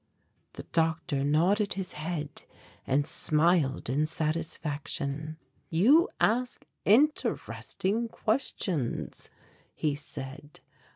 The 0.53 0.63
doctor 0.63 1.23
nodded 1.23 1.73
his 1.75 1.93
head 1.93 2.41
and 2.87 3.05
smiled 3.05 3.87
in 3.87 4.07
satisfaction. 4.07 5.37
"You 5.69 6.09
ask 6.19 6.65
interesting 6.85 8.07
questions," 8.07 9.29
he 9.75 9.93
said. 9.93 10.61